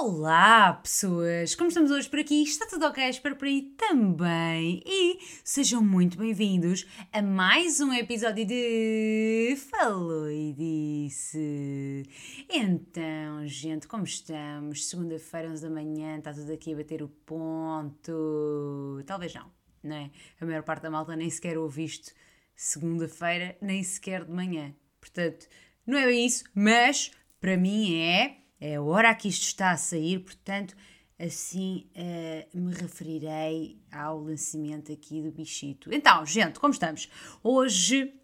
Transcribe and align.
Olá, 0.00 0.74
pessoas! 0.74 1.56
Como 1.56 1.70
estamos 1.70 1.90
hoje 1.90 2.08
por 2.08 2.20
aqui? 2.20 2.44
Está 2.44 2.64
tudo 2.66 2.86
ok? 2.86 3.02
Espero 3.08 3.34
por 3.34 3.48
aí 3.48 3.62
também. 3.76 4.80
E 4.86 5.18
sejam 5.42 5.82
muito 5.82 6.16
bem-vindos 6.16 6.86
a 7.12 7.20
mais 7.20 7.80
um 7.80 7.92
episódio 7.92 8.46
de 8.46 9.58
Falou 9.68 10.30
e 10.30 10.52
Disse. 10.52 12.04
Então, 12.48 13.44
gente, 13.48 13.88
como 13.88 14.04
estamos? 14.04 14.88
Segunda-feira, 14.88 15.50
11 15.50 15.62
da 15.62 15.68
manhã, 15.68 16.16
está 16.16 16.32
tudo 16.32 16.52
aqui 16.52 16.74
a 16.74 16.76
bater 16.76 17.02
o 17.02 17.08
ponto. 17.08 19.02
Talvez 19.04 19.34
não, 19.34 19.50
não 19.82 19.96
é? 19.96 20.12
A 20.40 20.46
maior 20.46 20.62
parte 20.62 20.82
da 20.82 20.90
malta 20.90 21.16
nem 21.16 21.28
sequer 21.28 21.58
ouve 21.58 21.84
isto 21.84 22.12
segunda-feira, 22.54 23.58
nem 23.60 23.82
sequer 23.82 24.24
de 24.24 24.30
manhã. 24.30 24.72
Portanto, 25.00 25.48
não 25.84 25.98
é 25.98 26.06
bem 26.06 26.24
isso, 26.24 26.44
mas 26.54 27.10
para 27.40 27.56
mim 27.56 27.96
é 27.96 28.47
é 28.60 28.76
a 28.76 28.82
hora 28.82 29.14
que 29.14 29.28
isto 29.28 29.44
está 29.44 29.70
a 29.70 29.76
sair, 29.76 30.18
portanto, 30.20 30.74
assim 31.18 31.88
uh, 31.94 32.58
me 32.58 32.72
referirei 32.72 33.80
ao 33.90 34.20
lançamento 34.20 34.92
aqui 34.92 35.20
do 35.22 35.30
bichito. 35.30 35.92
Então, 35.92 36.24
gente, 36.24 36.60
como 36.60 36.72
estamos? 36.72 37.08
Hoje, 37.42 38.14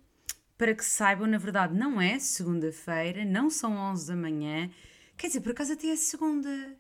para 0.57 0.75
que 0.75 0.85
saibam, 0.85 1.27
na 1.27 1.39
verdade 1.39 1.75
não 1.75 2.01
é 2.01 2.19
segunda-feira, 2.19 3.25
não 3.25 3.51
são 3.51 3.77
11 3.77 4.09
da 4.09 4.17
manhã, 4.17 4.71
quer 5.17 5.27
dizer, 5.27 5.41
por 5.41 5.53
acaso 5.53 5.73
até 5.73 5.89
é 5.89 5.97
segunda. 5.97 6.77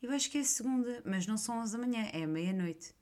Eu 0.00 0.10
acho 0.12 0.30
que 0.30 0.38
é 0.38 0.44
segunda, 0.44 1.02
mas 1.04 1.26
não 1.26 1.36
são 1.36 1.58
11 1.60 1.72
da 1.72 1.78
manhã, 1.78 2.08
é 2.12 2.26
meia-noite. 2.26 2.94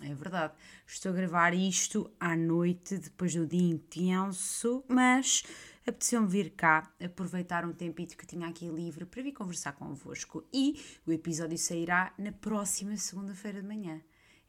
É 0.00 0.14
verdade. 0.14 0.54
Estou 0.86 1.12
a 1.12 1.14
gravar 1.14 1.54
isto 1.54 2.10
à 2.18 2.34
noite, 2.34 2.98
depois 2.98 3.34
do 3.34 3.46
dia 3.46 3.70
intenso, 3.70 4.84
mas 4.88 5.44
apeteceu-me 5.86 6.28
vir 6.28 6.50
cá, 6.50 6.92
aproveitar 7.02 7.64
um 7.64 7.72
tempito 7.72 8.16
que 8.16 8.26
tinha 8.26 8.48
aqui 8.48 8.68
livre 8.68 9.04
para 9.04 9.22
vir 9.22 9.32
conversar 9.32 9.72
convosco. 9.72 10.44
E 10.52 10.80
o 11.06 11.12
episódio 11.12 11.58
sairá 11.58 12.12
na 12.18 12.32
próxima 12.32 12.96
segunda-feira 12.96 13.60
de 13.60 13.68
manhã. 13.68 14.00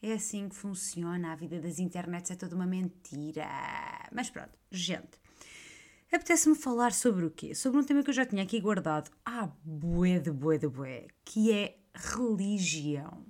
É 0.02 0.14
assim 0.14 0.50
que 0.50 0.56
funciona, 0.56 1.32
a 1.32 1.36
vida 1.36 1.60
das 1.60 1.80
internets 1.80 2.32
é 2.32 2.36
toda 2.36 2.56
uma 2.56 2.66
mentira. 2.66 3.48
Mas 4.12 4.30
pronto, 4.30 4.52
gente. 4.70 5.24
Apetece-me 6.12 6.56
falar 6.56 6.92
sobre 6.92 7.26
o 7.26 7.32
quê? 7.32 7.56
Sobre 7.56 7.80
um 7.80 7.84
tema 7.84 8.04
que 8.04 8.10
eu 8.10 8.14
já 8.14 8.26
tinha 8.26 8.44
aqui 8.44 8.60
guardado 8.60 9.10
há 9.26 9.50
bué 9.64 10.20
de 10.20 10.30
bué 10.30 10.58
de 10.58 10.68
bué, 10.68 11.08
que 11.26 11.52
é 11.52 11.78
religião. 11.96 13.26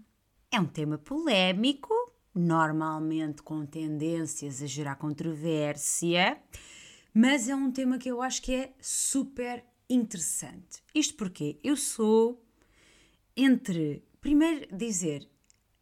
É 0.51 0.59
um 0.59 0.65
tema 0.65 0.97
polémico, 0.97 1.93
normalmente 2.35 3.41
com 3.41 3.65
tendências 3.65 4.61
a 4.61 4.65
gerar 4.65 4.95
controvérsia, 4.95 6.41
mas 7.13 7.47
é 7.47 7.55
um 7.55 7.71
tema 7.71 7.97
que 7.97 8.09
eu 8.09 8.21
acho 8.21 8.41
que 8.41 8.53
é 8.53 8.73
super 8.79 9.63
interessante. 9.89 10.81
Isto 10.93 11.15
porque 11.15 11.59
eu 11.63 11.75
sou 11.75 12.43
entre, 13.35 14.03
primeiro 14.19 14.75
dizer, 14.75 15.29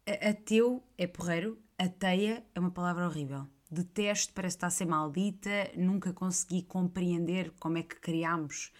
ateu 0.06 0.82
é 0.98 1.06
porreiro, 1.06 1.58
ateia 1.78 2.44
é 2.54 2.60
uma 2.60 2.70
palavra 2.70 3.06
horrível. 3.06 3.46
Detesto, 3.70 4.34
parece 4.34 4.56
estar 4.56 4.66
a 4.66 4.70
ser 4.70 4.84
maldita, 4.84 5.70
nunca 5.76 6.12
consegui 6.12 6.62
compreender 6.62 7.52
como 7.58 7.78
é 7.78 7.82
que 7.82 7.96
criámos 7.96 8.70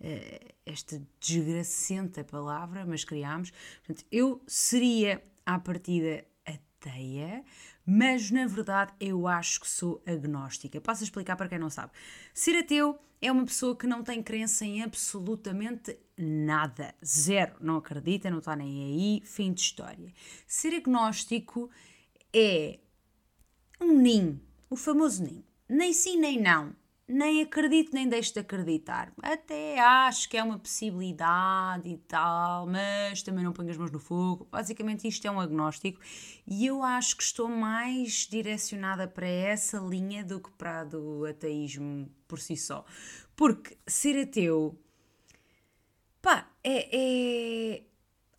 uh, 0.00 0.54
esta 0.66 1.02
desgracenta 1.18 2.22
palavra, 2.22 2.84
mas 2.84 3.04
criámos. 3.04 3.50
Portanto, 3.78 4.04
eu 4.12 4.42
seria, 4.46 5.24
à 5.46 5.58
partida, 5.58 6.26
ateia, 6.88 7.44
mas 7.86 8.30
na 8.30 8.46
verdade 8.46 8.92
eu 8.98 9.26
acho 9.26 9.60
que 9.60 9.68
sou 9.68 10.02
agnóstica. 10.06 10.80
Posso 10.80 11.04
explicar 11.04 11.36
para 11.36 11.48
quem 11.48 11.58
não 11.58 11.70
sabe. 11.70 11.92
Ser 12.34 12.56
ateu 12.56 12.98
é 13.20 13.30
uma 13.30 13.44
pessoa 13.44 13.76
que 13.76 13.86
não 13.86 14.02
tem 14.02 14.22
crença 14.22 14.64
em 14.64 14.82
absolutamente 14.82 15.96
nada. 16.16 16.94
Zero. 17.04 17.54
Não 17.60 17.76
acredita, 17.76 18.30
não 18.30 18.38
está 18.38 18.56
nem 18.56 18.84
aí, 18.84 19.22
fim 19.24 19.52
de 19.52 19.60
história. 19.60 20.12
Ser 20.46 20.74
agnóstico 20.74 21.70
é 22.32 22.80
um 23.80 23.98
ninho, 23.98 24.40
o 24.68 24.76
famoso 24.76 25.22
ninho. 25.22 25.44
Nem 25.68 25.92
sim, 25.92 26.18
nem 26.18 26.40
não 26.40 26.81
nem 27.12 27.42
acredito 27.42 27.92
nem 27.92 28.08
deixo 28.08 28.32
de 28.32 28.40
acreditar. 28.40 29.12
Até 29.22 29.78
acho 29.78 30.28
que 30.28 30.36
é 30.36 30.42
uma 30.42 30.58
possibilidade 30.58 31.88
e 31.88 31.98
tal, 31.98 32.66
mas 32.66 33.22
também 33.22 33.44
não 33.44 33.52
ponho 33.52 33.70
as 33.70 33.76
mãos 33.76 33.90
no 33.90 33.98
fogo. 33.98 34.48
Basicamente, 34.50 35.06
isto 35.06 35.26
é 35.26 35.30
um 35.30 35.40
agnóstico 35.40 36.00
e 36.46 36.66
eu 36.66 36.82
acho 36.82 37.16
que 37.16 37.22
estou 37.22 37.48
mais 37.48 38.26
direcionada 38.30 39.06
para 39.06 39.26
essa 39.26 39.78
linha 39.78 40.24
do 40.24 40.40
que 40.40 40.50
para 40.52 40.80
a 40.80 40.84
do 40.84 41.26
ateísmo 41.26 42.10
por 42.26 42.40
si 42.40 42.56
só. 42.56 42.84
Porque 43.36 43.76
ser 43.86 44.20
ateu, 44.20 44.78
pá, 46.20 46.48
é, 46.64 46.88
é 46.92 47.82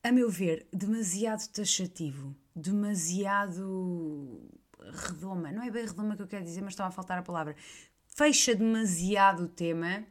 a 0.04 0.12
meu 0.12 0.30
ver, 0.30 0.68
demasiado 0.74 1.48
taxativo, 1.50 2.36
demasiado 2.56 4.50
redoma. 4.92 5.52
Não 5.52 5.64
é 5.64 5.72
bem 5.72 5.86
redoma 5.86 6.16
que 6.16 6.22
eu 6.22 6.28
quero 6.28 6.44
dizer, 6.44 6.62
mas 6.62 6.74
estava 6.74 6.90
a 6.90 6.92
faltar 6.92 7.18
a 7.18 7.24
palavra 7.24 7.56
fecha 8.16 8.56
demasiado 8.56 9.44
o 9.44 9.48
tema 9.48 10.06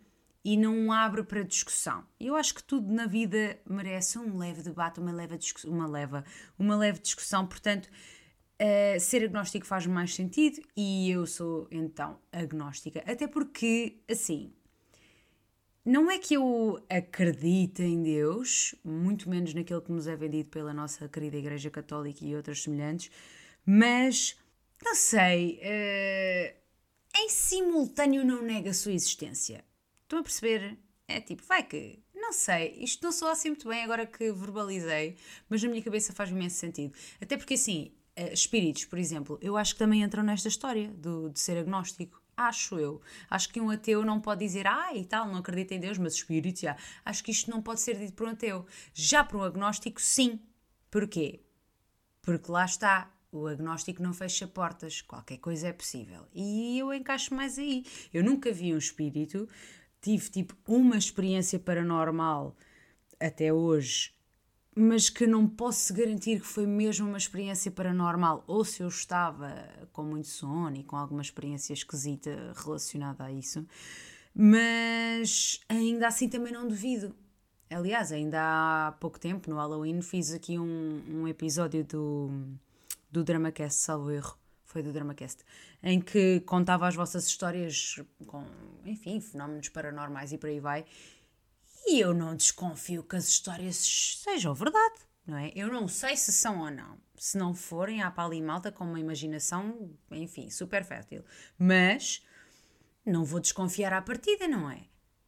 e 0.44 0.56
não 0.56 0.90
abre 0.90 1.22
para 1.22 1.42
discussão. 1.42 2.04
Eu 2.18 2.34
acho 2.34 2.54
que 2.54 2.62
tudo 2.62 2.92
na 2.92 3.06
vida 3.06 3.58
merece 3.68 4.18
um 4.18 4.36
leve 4.36 4.62
debate, 4.62 4.98
uma 4.98 5.12
leve, 5.12 5.38
uma 5.66 5.86
leva, 5.86 6.24
uma 6.58 6.76
leve 6.76 6.98
discussão, 6.98 7.46
portanto, 7.46 7.86
uh, 7.86 8.98
ser 8.98 9.24
agnóstico 9.24 9.64
faz 9.64 9.86
mais 9.86 10.14
sentido 10.14 10.60
e 10.76 11.10
eu 11.10 11.26
sou 11.26 11.68
então 11.70 12.18
agnóstica. 12.32 13.02
Até 13.06 13.28
porque, 13.28 14.00
assim, 14.10 14.52
não 15.84 16.10
é 16.10 16.18
que 16.18 16.34
eu 16.34 16.84
acredite 16.88 17.82
em 17.82 18.02
Deus, 18.02 18.74
muito 18.84 19.30
menos 19.30 19.54
naquele 19.54 19.80
que 19.80 19.92
nos 19.92 20.08
é 20.08 20.16
vendido 20.16 20.48
pela 20.48 20.74
nossa 20.74 21.08
querida 21.08 21.36
Igreja 21.36 21.70
Católica 21.70 22.24
e 22.24 22.34
outras 22.34 22.62
semelhantes, 22.62 23.12
mas 23.64 24.36
não 24.84 24.96
sei. 24.96 25.60
Uh, 25.62 26.61
em 27.14 27.28
simultâneo 27.28 28.24
não 28.24 28.42
nega 28.42 28.70
a 28.70 28.74
sua 28.74 28.92
existência. 28.92 29.64
Estão 30.02 30.20
a 30.20 30.22
perceber? 30.22 30.78
É 31.06 31.20
tipo, 31.20 31.42
vai 31.44 31.62
que. 31.62 32.02
Não 32.14 32.32
sei, 32.32 32.76
isto 32.78 33.02
não 33.02 33.12
soa 33.12 33.32
assim 33.32 33.48
muito 33.50 33.68
bem 33.68 33.82
agora 33.82 34.06
que 34.06 34.32
verbalizei, 34.32 35.16
mas 35.48 35.62
na 35.62 35.68
minha 35.68 35.82
cabeça 35.82 36.12
faz 36.12 36.30
imenso 36.30 36.56
sentido. 36.56 36.94
Até 37.20 37.36
porque, 37.36 37.54
assim, 37.54 37.92
eh, 38.14 38.32
espíritos, 38.32 38.84
por 38.84 38.98
exemplo, 38.98 39.38
eu 39.42 39.56
acho 39.56 39.74
que 39.74 39.78
também 39.78 40.02
entram 40.02 40.22
nesta 40.22 40.48
história 40.48 40.88
do, 40.88 41.30
de 41.30 41.40
ser 41.40 41.58
agnóstico. 41.58 42.22
Acho 42.36 42.78
eu. 42.78 43.00
Acho 43.28 43.48
que 43.50 43.60
um 43.60 43.70
ateu 43.70 44.04
não 44.04 44.20
pode 44.20 44.44
dizer, 44.44 44.66
ah, 44.66 44.94
e 44.94 45.04
tal, 45.04 45.26
não 45.26 45.36
acredita 45.36 45.74
em 45.74 45.80
Deus, 45.80 45.98
mas 45.98 46.14
espíritos, 46.14 46.62
já. 46.62 46.76
Acho 47.04 47.24
que 47.24 47.30
isto 47.30 47.50
não 47.50 47.62
pode 47.62 47.80
ser 47.80 47.98
dito 47.98 48.14
por 48.14 48.26
um 48.26 48.30
ateu. 48.30 48.66
Já 48.94 49.24
para 49.24 49.38
um 49.38 49.42
agnóstico, 49.42 50.00
sim. 50.00 50.40
Porquê? 50.90 51.40
Porque 52.22 52.50
lá 52.50 52.64
está, 52.64 53.10
o 53.32 53.46
agnóstico 53.46 54.02
não 54.02 54.12
fecha 54.12 54.46
portas, 54.46 55.00
qualquer 55.00 55.38
coisa 55.38 55.68
é 55.68 55.72
possível. 55.72 56.26
E 56.34 56.78
eu 56.78 56.92
encaixo 56.92 57.34
mais 57.34 57.58
aí. 57.58 57.84
Eu 58.12 58.22
nunca 58.22 58.52
vi 58.52 58.74
um 58.74 58.78
espírito, 58.78 59.48
tive 60.02 60.28
tipo 60.28 60.54
uma 60.68 60.98
experiência 60.98 61.58
paranormal 61.58 62.54
até 63.18 63.50
hoje, 63.50 64.12
mas 64.76 65.08
que 65.08 65.26
não 65.26 65.48
posso 65.48 65.94
garantir 65.94 66.40
que 66.40 66.46
foi 66.46 66.66
mesmo 66.66 67.08
uma 67.08 67.16
experiência 67.16 67.70
paranormal, 67.70 68.44
ou 68.46 68.64
se 68.64 68.82
eu 68.82 68.88
estava 68.88 69.66
com 69.92 70.02
muito 70.02 70.28
sono 70.28 70.76
e 70.76 70.84
com 70.84 70.96
alguma 70.96 71.22
experiência 71.22 71.72
esquisita 71.72 72.52
relacionada 72.54 73.24
a 73.24 73.32
isso, 73.32 73.66
mas 74.34 75.60
ainda 75.68 76.06
assim 76.06 76.28
também 76.28 76.52
não 76.52 76.68
duvido. 76.68 77.14
Aliás, 77.70 78.12
ainda 78.12 78.38
há 78.88 78.92
pouco 78.92 79.18
tempo, 79.18 79.48
no 79.48 79.56
Halloween, 79.56 80.02
fiz 80.02 80.32
aqui 80.32 80.58
um, 80.58 81.00
um 81.08 81.28
episódio 81.28 81.82
do 81.84 82.30
do 83.12 83.22
DramaCast, 83.22 83.80
salvo 83.80 84.10
erro. 84.10 84.36
Foi 84.64 84.82
do 84.82 84.90
DramaCast, 84.90 85.44
em 85.82 86.00
que 86.00 86.40
contava 86.40 86.88
as 86.88 86.94
vossas 86.94 87.26
histórias 87.26 88.00
com, 88.26 88.42
enfim, 88.86 89.20
fenómenos 89.20 89.68
paranormais 89.68 90.32
e 90.32 90.38
por 90.38 90.48
aí 90.48 90.60
vai. 90.60 90.86
E 91.86 92.00
eu 92.00 92.14
não 92.14 92.34
desconfio 92.34 93.02
que 93.02 93.14
as 93.14 93.28
histórias 93.28 93.76
sejam 93.76 94.54
verdade, 94.54 94.94
não 95.26 95.36
é? 95.36 95.52
Eu 95.54 95.68
não 95.68 95.86
sei 95.86 96.16
se 96.16 96.32
são 96.32 96.60
ou 96.60 96.70
não. 96.70 96.96
Se 97.18 97.36
não 97.36 97.54
forem, 97.54 98.02
há 98.02 98.10
para 98.10 98.24
ali 98.24 98.40
malta 98.40 98.72
com 98.72 98.84
uma 98.84 98.98
imaginação, 98.98 99.94
enfim, 100.10 100.48
super 100.48 100.82
fértil. 100.84 101.22
Mas 101.58 102.24
não 103.04 103.26
vou 103.26 103.40
desconfiar 103.40 103.92
à 103.92 104.00
partida, 104.00 104.48
não 104.48 104.70
é? 104.70 104.86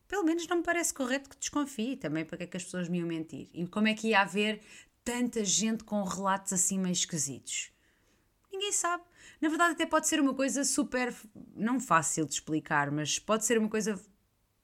Pelo 0.08 0.24
menos 0.24 0.46
não 0.46 0.58
me 0.58 0.62
parece 0.62 0.94
correto 0.94 1.28
que 1.28 1.36
desconfie 1.36 1.96
também 1.96 2.24
para 2.24 2.38
que 2.38 2.44
é 2.44 2.46
que 2.46 2.56
as 2.56 2.64
pessoas 2.64 2.88
me 2.88 2.98
iam 2.98 3.06
mentir. 3.08 3.50
E 3.52 3.66
como 3.66 3.88
é 3.88 3.94
que 3.94 4.08
ia 4.08 4.22
haver 4.22 4.62
tanta 5.04 5.44
gente 5.44 5.84
com 5.84 6.02
relatos 6.02 6.52
assim 6.54 6.78
meio 6.78 6.92
esquisitos? 6.92 7.73
Ninguém 8.54 8.70
sabe. 8.70 9.02
Na 9.40 9.48
verdade, 9.48 9.72
até 9.72 9.84
pode 9.84 10.06
ser 10.06 10.20
uma 10.20 10.32
coisa 10.32 10.64
super. 10.64 11.12
não 11.56 11.80
fácil 11.80 12.24
de 12.24 12.34
explicar, 12.34 12.88
mas 12.92 13.18
pode 13.18 13.44
ser 13.44 13.58
uma 13.58 13.68
coisa 13.68 14.00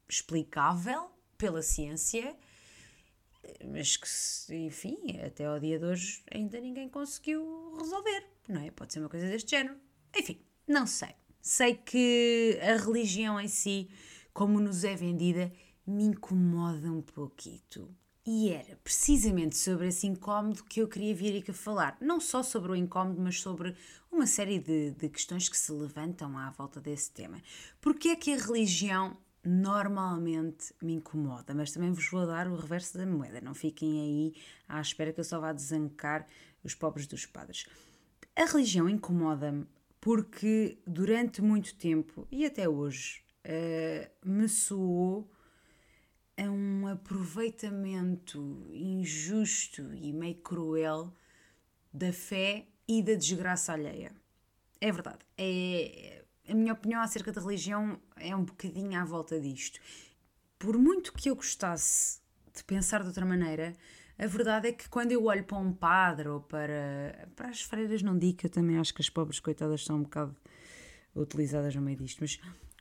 explicável 0.08 1.10
pela 1.36 1.60
ciência, 1.60 2.36
mas 3.66 3.96
que, 3.96 4.54
enfim, 4.54 4.96
até 5.26 5.44
ao 5.44 5.58
dia 5.58 5.76
de 5.76 5.84
hoje 5.84 6.22
ainda 6.30 6.60
ninguém 6.60 6.88
conseguiu 6.88 7.76
resolver, 7.78 8.24
não 8.48 8.60
é? 8.60 8.70
Pode 8.70 8.92
ser 8.92 9.00
uma 9.00 9.08
coisa 9.08 9.26
deste 9.26 9.50
género. 9.50 9.76
Enfim, 10.16 10.40
não 10.68 10.86
sei. 10.86 11.16
Sei 11.42 11.74
que 11.74 12.60
a 12.62 12.76
religião 12.76 13.40
em 13.40 13.48
si, 13.48 13.90
como 14.32 14.60
nos 14.60 14.84
é 14.84 14.94
vendida, 14.94 15.52
me 15.84 16.04
incomoda 16.04 16.92
um 16.92 17.02
pouquito. 17.02 17.92
E 18.32 18.50
era 18.50 18.76
precisamente 18.84 19.56
sobre 19.56 19.88
esse 19.88 20.06
incómodo 20.06 20.62
que 20.62 20.80
eu 20.80 20.86
queria 20.86 21.12
vir 21.12 21.38
aqui 21.38 21.52
falar. 21.52 21.96
Não 22.00 22.20
só 22.20 22.44
sobre 22.44 22.70
o 22.70 22.76
incómodo, 22.76 23.20
mas 23.20 23.40
sobre 23.40 23.74
uma 24.08 24.24
série 24.24 24.60
de, 24.60 24.92
de 24.92 25.08
questões 25.08 25.48
que 25.48 25.58
se 25.58 25.72
levantam 25.72 26.38
à 26.38 26.48
volta 26.50 26.80
desse 26.80 27.10
tema. 27.10 27.42
Porque 27.80 28.10
é 28.10 28.14
que 28.14 28.32
a 28.32 28.36
religião 28.36 29.16
normalmente 29.44 30.72
me 30.80 30.92
incomoda? 30.92 31.52
Mas 31.52 31.72
também 31.72 31.90
vos 31.90 32.08
vou 32.08 32.24
dar 32.24 32.46
o 32.46 32.54
reverso 32.54 32.96
da 32.98 33.04
moeda. 33.04 33.40
Não 33.40 33.52
fiquem 33.52 34.00
aí 34.00 34.34
à 34.68 34.80
espera 34.80 35.12
que 35.12 35.18
eu 35.18 35.24
só 35.24 35.40
vá 35.40 35.52
desancar 35.52 36.24
os 36.62 36.72
pobres 36.72 37.08
dos 37.08 37.26
padres. 37.26 37.66
A 38.36 38.44
religião 38.44 38.88
incomoda-me 38.88 39.66
porque 40.00 40.78
durante 40.86 41.42
muito 41.42 41.74
tempo, 41.74 42.28
e 42.30 42.46
até 42.46 42.68
hoje, 42.68 43.24
uh, 43.44 44.08
me 44.24 44.48
soou 44.48 45.28
a 46.40 46.50
um 46.50 46.86
aproveitamento 46.86 48.66
injusto 48.72 49.92
e 49.94 50.10
meio 50.10 50.36
cruel 50.36 51.12
da 51.92 52.12
fé 52.12 52.66
e 52.88 53.02
da 53.02 53.14
desgraça 53.14 53.74
alheia. 53.74 54.10
É 54.80 54.90
verdade. 54.90 55.18
É, 55.36 56.24
a 56.48 56.54
minha 56.54 56.72
opinião 56.72 57.02
acerca 57.02 57.30
da 57.30 57.42
religião 57.42 58.00
é 58.16 58.34
um 58.34 58.44
bocadinho 58.44 58.98
à 58.98 59.04
volta 59.04 59.38
disto. 59.38 59.78
Por 60.58 60.78
muito 60.78 61.12
que 61.12 61.28
eu 61.28 61.36
gostasse 61.36 62.20
de 62.54 62.64
pensar 62.64 63.02
de 63.02 63.08
outra 63.08 63.26
maneira, 63.26 63.76
a 64.18 64.26
verdade 64.26 64.68
é 64.68 64.72
que 64.72 64.88
quando 64.88 65.12
eu 65.12 65.24
olho 65.24 65.44
para 65.44 65.58
um 65.58 65.72
padre 65.72 66.28
ou 66.28 66.40
para, 66.40 67.28
para 67.36 67.48
as 67.48 67.60
freiras, 67.62 68.02
não 68.02 68.18
digo 68.18 68.38
que 68.38 68.46
eu 68.46 68.50
também 68.50 68.78
acho 68.78 68.94
que 68.94 69.02
as 69.02 69.10
pobres 69.10 69.40
coitadas 69.40 69.84
são 69.84 69.96
um 69.96 70.02
bocado 70.02 70.34
utilizadas 71.14 71.74
no 71.74 71.82
meio 71.82 71.98
disto, 71.98 72.18
mas 72.20 72.40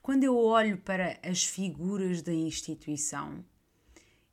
quando 0.10 0.24
eu 0.24 0.36
olho 0.36 0.76
para 0.76 1.20
as 1.22 1.46
figuras 1.46 2.24
da 2.24 2.34
instituição, 2.34 3.46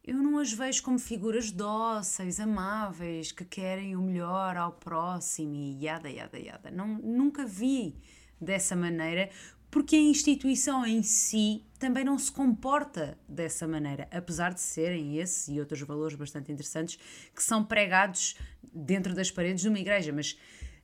eu 0.03 0.17
não 0.17 0.39
as 0.39 0.51
vejo 0.51 0.83
como 0.83 0.99
figuras 0.99 1.51
dóceis, 1.51 2.41
amáveis, 2.41 3.31
que 3.31 3.45
querem 3.45 3.95
o 3.95 4.01
melhor 4.01 4.57
ao 4.57 4.73
próximo 4.73 5.55
e 5.55 5.85
yada, 5.85 6.09
yada, 6.09 6.39
yada. 6.39 6.71
Não, 6.71 6.89
nunca 6.89 7.45
vi 7.45 7.95
dessa 8.41 8.75
maneira, 8.75 9.29
porque 9.71 9.97
a 9.97 10.01
instituição 10.01 10.87
em 10.87 11.03
si 11.03 11.63
também 11.79 12.07
não 12.07 12.19
se 12.19 12.33
comporta 12.33 13.19
dessa 13.29 13.69
maneira, 13.69 14.09
apesar 14.11 14.55
de 14.55 14.63
serem 14.63 15.19
esses 15.19 15.47
e 15.49 15.61
outros 15.61 15.83
valores 15.83 16.17
bastante 16.17 16.51
interessantes 16.51 16.99
que 17.35 17.43
são 17.43 17.63
pregados 17.63 18.39
dentro 18.73 19.15
das 19.15 19.31
paredes 19.31 19.61
de 19.61 19.69
uma 19.69 19.79
igreja, 19.79 20.11
mas 20.11 20.39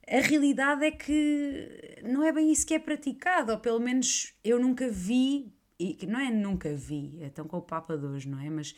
a 0.09 0.21
realidade 0.21 0.85
é 0.85 0.91
que 0.91 2.01
não 2.03 2.25
é 2.25 2.33
bem 2.33 2.51
isso 2.51 2.67
que 2.67 2.75
é 2.75 2.79
praticado, 2.79 3.53
ou 3.53 3.59
pelo 3.59 3.81
menos 3.81 4.35
eu 4.43 4.59
nunca 4.59 4.91
vi, 4.91 5.53
e 5.79 5.99
não 6.07 6.21
é 6.21 6.31
nunca 6.31 6.75
vi, 6.75 7.19
é 7.21 7.29
tão 7.29 7.47
com 7.47 7.59
o 7.59 7.63
Papa 7.63 7.97
de 7.97 8.07
hoje, 8.07 8.29
não 8.29 8.41
é? 8.41 8.51
Mas 8.51 8.75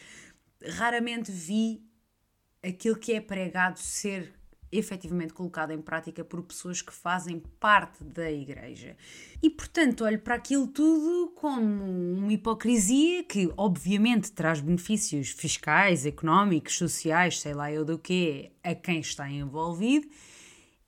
raramente 0.77 1.31
vi 1.31 1.83
aquilo 2.63 2.97
que 2.97 3.13
é 3.13 3.21
pregado 3.21 3.79
ser 3.79 4.33
efetivamente 4.79 5.33
colocado 5.33 5.71
em 5.71 5.81
prática 5.81 6.25
por 6.25 6.43
pessoas 6.43 6.83
que 6.83 6.93
fazem 6.93 7.39
parte 7.61 8.03
da 8.03 8.31
Igreja. 8.31 8.97
E, 9.43 9.49
portanto, 9.49 10.05
olho 10.05 10.19
para 10.19 10.35
aquilo 10.35 10.67
tudo 10.67 11.33
como 11.37 11.85
uma 11.85 12.33
hipocrisia 12.33 13.23
que, 13.25 13.53
obviamente, 13.57 14.33
traz 14.33 14.61
benefícios 14.61 15.31
fiscais, 15.31 16.05
económicos, 16.05 16.77
sociais, 16.77 17.41
sei 17.41 17.55
lá 17.55 17.71
eu 17.71 17.85
do 17.85 17.99
que, 17.99 18.51
a 18.63 18.75
quem 18.75 19.01
está 19.01 19.31
envolvido. 19.31 20.09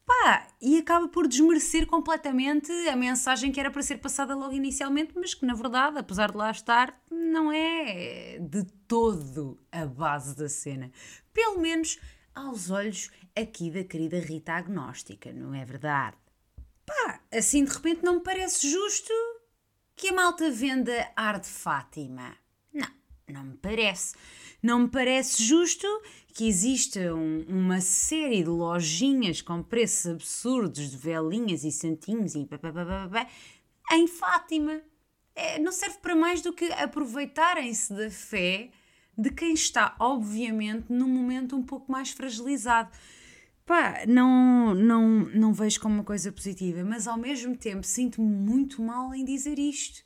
Pá, 0.06 0.46
e 0.60 0.78
acaba 0.78 1.08
por 1.08 1.26
desmerecer 1.26 1.84
completamente 1.84 2.70
a 2.88 2.94
mensagem 2.94 3.50
que 3.50 3.58
era 3.58 3.72
para 3.72 3.82
ser 3.82 3.98
passada 3.98 4.36
logo 4.36 4.54
inicialmente, 4.54 5.12
mas 5.16 5.34
que 5.34 5.44
na 5.44 5.52
verdade, 5.52 5.98
apesar 5.98 6.30
de 6.30 6.36
lá 6.36 6.48
estar, 6.48 7.02
não 7.10 7.50
é 7.50 8.38
de 8.38 8.64
todo 8.86 9.58
a 9.72 9.84
base 9.84 10.36
da 10.36 10.48
cena. 10.48 10.92
Pelo 11.32 11.60
menos 11.60 11.98
aos 12.32 12.70
olhos 12.70 13.10
aqui 13.34 13.68
da 13.68 13.82
querida 13.82 14.20
Rita 14.20 14.52
Agnóstica, 14.52 15.32
não 15.32 15.52
é 15.52 15.64
verdade? 15.64 16.16
Pá, 16.86 17.20
assim 17.32 17.64
de 17.64 17.72
repente 17.72 18.04
não 18.04 18.14
me 18.14 18.20
parece 18.20 18.70
justo 18.70 19.12
que 19.96 20.08
a 20.08 20.12
malta 20.12 20.52
venda 20.52 21.10
ar 21.16 21.40
de 21.40 21.48
Fátima. 21.48 22.36
Não, 22.72 22.88
não 23.28 23.42
me 23.42 23.56
parece. 23.56 24.14
Não 24.62 24.80
me 24.80 24.88
parece 24.88 25.42
justo 25.42 25.86
que 26.36 26.46
exista 26.46 27.14
um, 27.14 27.46
uma 27.48 27.80
série 27.80 28.42
de 28.42 28.50
lojinhas 28.50 29.40
com 29.40 29.62
preços 29.62 30.06
absurdos 30.06 30.90
de 30.90 30.96
velinhas 30.98 31.64
e 31.64 31.72
santinhos 31.72 32.34
e 32.34 32.44
papapá 32.44 33.26
em 33.90 34.06
Fátima. 34.06 34.82
É, 35.34 35.58
não 35.58 35.72
serve 35.72 35.96
para 35.96 36.14
mais 36.14 36.42
do 36.42 36.52
que 36.52 36.70
aproveitarem-se 36.72 37.94
da 37.94 38.10
fé 38.10 38.68
de 39.16 39.30
quem 39.30 39.54
está, 39.54 39.96
obviamente, 39.98 40.84
num 40.90 41.08
momento 41.08 41.56
um 41.56 41.62
pouco 41.62 41.90
mais 41.90 42.10
fragilizado. 42.10 42.90
Pá, 43.64 44.04
não, 44.06 44.74
não, 44.74 45.08
não 45.34 45.54
vejo 45.54 45.80
como 45.80 45.94
uma 45.94 46.04
coisa 46.04 46.30
positiva, 46.30 46.84
mas 46.84 47.08
ao 47.08 47.16
mesmo 47.16 47.56
tempo 47.56 47.86
sinto-me 47.86 48.28
muito 48.28 48.82
mal 48.82 49.14
em 49.14 49.24
dizer 49.24 49.58
isto. 49.58 50.04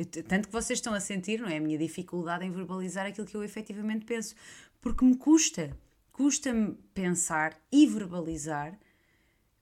Eu, 0.00 0.06
tanto 0.24 0.48
que 0.48 0.52
vocês 0.52 0.78
estão 0.78 0.94
a 0.94 1.00
sentir, 1.00 1.40
não 1.40 1.48
é? 1.48 1.58
A 1.58 1.60
minha 1.60 1.76
dificuldade 1.76 2.44
em 2.44 2.50
verbalizar 2.50 3.06
aquilo 3.06 3.26
que 3.26 3.36
eu 3.36 3.42
efetivamente 3.42 4.06
penso. 4.06 4.34
Porque 4.80 5.04
me 5.04 5.16
custa, 5.16 5.76
custa-me 6.12 6.74
pensar 6.94 7.60
e 7.70 7.86
verbalizar 7.86 8.78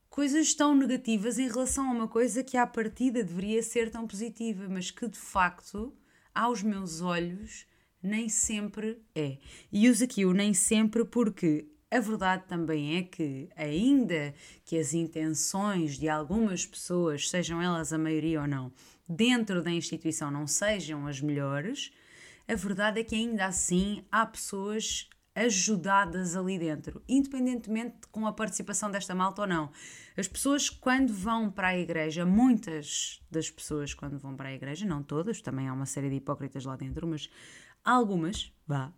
coisas 0.08 0.52
tão 0.54 0.74
negativas 0.74 1.38
em 1.38 1.48
relação 1.48 1.88
a 1.88 1.92
uma 1.92 2.08
coisa 2.08 2.42
que 2.42 2.56
à 2.56 2.66
partida 2.66 3.22
deveria 3.22 3.62
ser 3.62 3.90
tão 3.90 4.06
positiva, 4.06 4.68
mas 4.68 4.90
que 4.90 5.06
de 5.06 5.18
facto, 5.18 5.94
aos 6.34 6.62
meus 6.62 7.00
olhos, 7.00 7.66
nem 8.02 8.28
sempre 8.28 9.00
é. 9.14 9.38
E 9.70 9.88
uso 9.88 10.04
aqui 10.04 10.24
o 10.24 10.32
nem 10.32 10.54
sempre 10.54 11.04
porque 11.04 11.68
a 11.90 12.00
verdade 12.00 12.44
também 12.46 12.96
é 12.96 13.02
que, 13.02 13.48
ainda 13.56 14.34
que 14.64 14.78
as 14.78 14.92
intenções 14.92 15.98
de 15.98 16.08
algumas 16.08 16.66
pessoas, 16.66 17.30
sejam 17.30 17.62
elas 17.62 17.92
a 17.92 17.98
maioria 17.98 18.42
ou 18.42 18.46
não, 18.46 18.72
dentro 19.08 19.62
da 19.62 19.70
instituição 19.70 20.30
não 20.30 20.46
sejam 20.46 21.06
as 21.06 21.20
melhores, 21.20 21.92
a 22.48 22.54
verdade 22.54 23.00
é 23.00 23.04
que 23.04 23.14
ainda 23.14 23.46
assim 23.46 24.04
há 24.10 24.24
pessoas 24.24 25.08
ajudadas 25.34 26.34
ali 26.34 26.58
dentro, 26.58 27.00
independentemente 27.08 28.08
com 28.10 28.26
a 28.26 28.32
participação 28.32 28.90
desta 28.90 29.14
malta 29.14 29.42
ou 29.42 29.46
não. 29.46 29.70
As 30.16 30.26
pessoas, 30.26 30.68
quando 30.68 31.12
vão 31.12 31.48
para 31.48 31.68
a 31.68 31.78
igreja, 31.78 32.26
muitas 32.26 33.22
das 33.30 33.48
pessoas, 33.48 33.94
quando 33.94 34.18
vão 34.18 34.34
para 34.34 34.48
a 34.48 34.52
igreja, 34.52 34.84
não 34.84 35.02
todas, 35.02 35.40
também 35.40 35.68
há 35.68 35.72
uma 35.72 35.86
série 35.86 36.10
de 36.10 36.16
hipócritas 36.16 36.64
lá 36.64 36.74
dentro, 36.74 37.06
mas 37.06 37.30
algumas, 37.84 38.52
vá, 38.66 38.92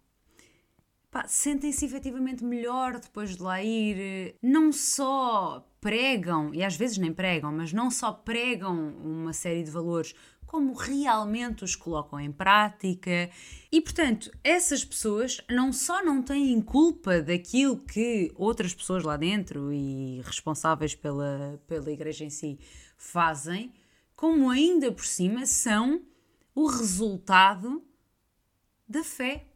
sentem-se 1.26 1.84
efetivamente 1.84 2.44
melhor 2.44 2.98
depois 2.98 3.36
de 3.36 3.42
lá 3.42 3.62
ir. 3.62 4.36
Não 4.42 4.72
só 4.72 5.68
pregam, 5.80 6.54
e 6.54 6.62
às 6.62 6.76
vezes 6.76 6.98
nem 6.98 7.12
pregam, 7.12 7.52
mas 7.52 7.72
não 7.72 7.90
só 7.90 8.12
pregam 8.12 8.94
uma 8.96 9.32
série 9.32 9.62
de 9.62 9.70
valores, 9.70 10.14
como 10.50 10.72
realmente 10.72 11.62
os 11.62 11.76
colocam 11.76 12.18
em 12.18 12.32
prática. 12.32 13.30
E 13.70 13.80
portanto, 13.80 14.32
essas 14.42 14.84
pessoas 14.84 15.40
não 15.48 15.72
só 15.72 16.02
não 16.04 16.20
têm 16.20 16.60
culpa 16.60 17.22
daquilo 17.22 17.76
que 17.76 18.32
outras 18.34 18.74
pessoas 18.74 19.04
lá 19.04 19.16
dentro 19.16 19.72
e 19.72 20.20
responsáveis 20.22 20.92
pela, 20.92 21.62
pela 21.68 21.88
igreja 21.88 22.24
em 22.24 22.30
si 22.30 22.58
fazem, 22.96 23.72
como 24.16 24.50
ainda 24.50 24.90
por 24.90 25.06
cima 25.06 25.46
são 25.46 26.02
o 26.52 26.66
resultado 26.66 27.84
da 28.88 29.04
fé. 29.04 29.46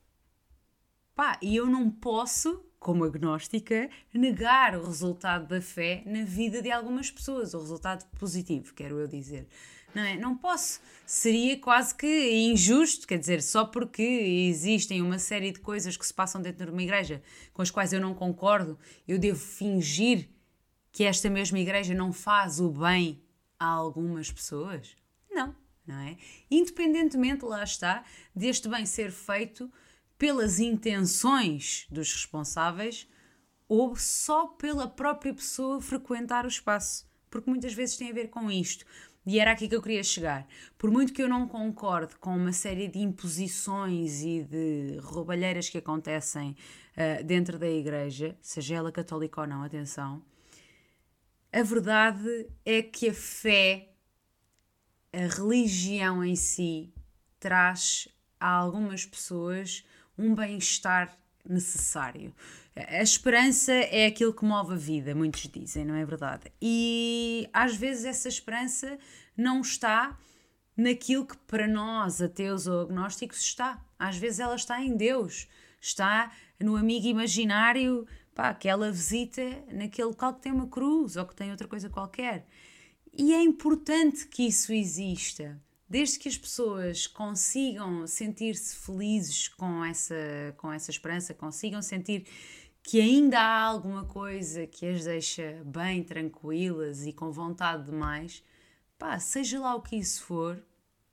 Pá, 1.12 1.40
e 1.42 1.56
eu 1.56 1.66
não 1.66 1.90
posso, 1.90 2.64
como 2.84 3.02
agnóstica, 3.02 3.88
negar 4.12 4.76
o 4.76 4.84
resultado 4.84 5.48
da 5.48 5.58
fé 5.58 6.02
na 6.04 6.22
vida 6.22 6.60
de 6.60 6.70
algumas 6.70 7.10
pessoas, 7.10 7.54
o 7.54 7.58
resultado 7.58 8.04
positivo, 8.18 8.74
quero 8.74 9.00
eu 9.00 9.08
dizer. 9.08 9.48
Não 9.94 10.02
é? 10.02 10.18
Não 10.18 10.36
posso. 10.36 10.82
Seria 11.06 11.58
quase 11.58 11.94
que 11.94 12.30
injusto, 12.32 13.06
quer 13.06 13.18
dizer, 13.18 13.42
só 13.42 13.64
porque 13.64 14.02
existem 14.02 15.00
uma 15.00 15.18
série 15.18 15.50
de 15.50 15.60
coisas 15.60 15.96
que 15.96 16.06
se 16.06 16.12
passam 16.12 16.42
dentro 16.42 16.66
de 16.66 16.72
uma 16.72 16.82
igreja 16.82 17.22
com 17.54 17.62
as 17.62 17.70
quais 17.70 17.90
eu 17.94 18.00
não 18.02 18.12
concordo, 18.12 18.78
eu 19.08 19.18
devo 19.18 19.38
fingir 19.38 20.28
que 20.92 21.04
esta 21.04 21.30
mesma 21.30 21.58
igreja 21.58 21.94
não 21.94 22.12
faz 22.12 22.60
o 22.60 22.68
bem 22.68 23.22
a 23.58 23.64
algumas 23.64 24.30
pessoas? 24.30 24.94
Não, 25.30 25.56
não 25.86 26.00
é? 26.00 26.18
Independentemente, 26.50 27.46
lá 27.46 27.64
está, 27.64 28.04
deste 28.36 28.68
bem 28.68 28.84
ser 28.84 29.10
feito 29.10 29.72
pelas 30.18 30.60
intenções 30.60 31.86
dos 31.90 32.12
responsáveis 32.12 33.08
ou 33.68 33.96
só 33.96 34.46
pela 34.46 34.88
própria 34.88 35.34
pessoa 35.34 35.80
frequentar 35.80 36.44
o 36.44 36.48
espaço, 36.48 37.08
porque 37.30 37.50
muitas 37.50 37.72
vezes 37.72 37.96
tem 37.96 38.10
a 38.10 38.14
ver 38.14 38.28
com 38.28 38.50
isto. 38.50 38.84
E 39.26 39.40
era 39.40 39.52
aqui 39.52 39.66
que 39.66 39.74
eu 39.74 39.80
queria 39.80 40.04
chegar. 40.04 40.46
Por 40.76 40.90
muito 40.90 41.12
que 41.12 41.22
eu 41.22 41.28
não 41.28 41.48
concorde 41.48 42.14
com 42.16 42.36
uma 42.36 42.52
série 42.52 42.88
de 42.88 42.98
imposições 42.98 44.20
e 44.22 44.44
de 44.44 44.98
roubalheiras 45.02 45.70
que 45.70 45.78
acontecem 45.78 46.50
uh, 46.50 47.24
dentro 47.24 47.58
da 47.58 47.68
igreja, 47.68 48.36
seja 48.42 48.74
ela 48.74 48.92
católica 48.92 49.40
ou 49.40 49.46
não, 49.46 49.62
atenção, 49.62 50.22
a 51.50 51.62
verdade 51.62 52.48
é 52.64 52.82
que 52.82 53.08
a 53.08 53.14
fé, 53.14 53.94
a 55.12 55.26
religião 55.34 56.22
em 56.22 56.36
si, 56.36 56.92
traz 57.40 58.08
a 58.38 58.48
algumas 58.48 59.06
pessoas 59.06 59.86
um 60.16 60.34
bem-estar 60.34 61.16
necessário. 61.48 62.34
A 62.76 63.02
esperança 63.02 63.72
é 63.72 64.06
aquilo 64.06 64.32
que 64.32 64.44
move 64.44 64.74
a 64.74 64.76
vida, 64.76 65.14
muitos 65.14 65.42
dizem, 65.48 65.84
não 65.84 65.94
é 65.94 66.04
verdade? 66.04 66.52
E 66.60 67.48
às 67.52 67.76
vezes 67.76 68.04
essa 68.04 68.28
esperança 68.28 68.98
não 69.36 69.60
está 69.60 70.18
naquilo 70.76 71.26
que 71.26 71.36
para 71.36 71.68
nós, 71.68 72.20
ateus 72.20 72.66
ou 72.66 72.82
agnósticos, 72.82 73.40
está. 73.40 73.80
Às 73.98 74.16
vezes 74.16 74.40
ela 74.40 74.56
está 74.56 74.82
em 74.82 74.96
Deus, 74.96 75.48
está 75.80 76.32
no 76.58 76.76
amigo 76.76 77.06
imaginário, 77.06 78.06
pá, 78.34 78.48
aquela 78.48 78.90
visita 78.90 79.42
naquele 79.70 80.08
local 80.08 80.34
que 80.34 80.42
tem 80.42 80.52
uma 80.52 80.66
cruz 80.66 81.16
ou 81.16 81.26
que 81.26 81.36
tem 81.36 81.50
outra 81.50 81.68
coisa 81.68 81.88
qualquer. 81.88 82.46
E 83.12 83.32
é 83.32 83.42
importante 83.42 84.26
que 84.26 84.46
isso 84.46 84.72
exista. 84.72 85.60
Desde 85.94 86.18
que 86.18 86.28
as 86.28 86.36
pessoas 86.36 87.06
consigam 87.06 88.04
sentir-se 88.04 88.74
felizes 88.74 89.46
com 89.46 89.84
essa, 89.84 90.52
com 90.56 90.72
essa 90.72 90.90
esperança, 90.90 91.32
consigam 91.32 91.80
sentir 91.80 92.26
que 92.82 93.00
ainda 93.00 93.38
há 93.38 93.62
alguma 93.62 94.04
coisa 94.04 94.66
que 94.66 94.84
as 94.86 95.04
deixa 95.04 95.62
bem 95.64 96.02
tranquilas 96.02 97.06
e 97.06 97.12
com 97.12 97.30
vontade 97.30 97.84
de 97.84 97.92
mais, 97.92 98.42
pá, 98.98 99.20
seja 99.20 99.60
lá 99.60 99.76
o 99.76 99.82
que 99.82 99.94
isso 99.94 100.24
for, 100.24 100.60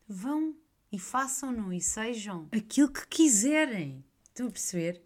vão 0.08 0.56
e 0.92 0.98
façam-no 0.98 1.72
e 1.72 1.80
sejam 1.80 2.50
aquilo 2.52 2.92
que 2.92 3.06
quiserem. 3.06 4.04
Estão 4.30 4.48
a 4.48 4.52
perceber? 4.52 5.00